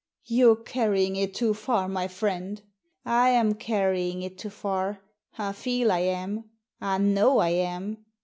[0.25, 2.59] "You're carrying it too far, my friend.""
[3.05, 4.99] I am carrying it too far—
[5.37, 6.45] I feel I am!
[6.81, 8.03] I know I am!